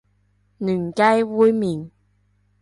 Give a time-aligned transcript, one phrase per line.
[0.03, 0.05] 嫩
[0.93, 1.91] 雞煨麵